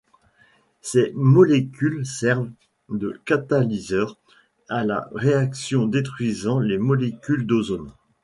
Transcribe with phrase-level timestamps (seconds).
[0.81, 2.49] Ces molécules servent
[2.89, 4.17] de catalyseur
[4.67, 7.91] à la réaction détruisant les molécules d'ozone.